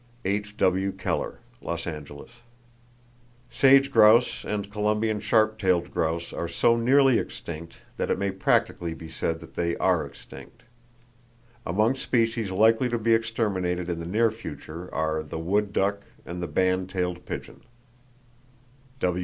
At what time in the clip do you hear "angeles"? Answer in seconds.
1.85-2.31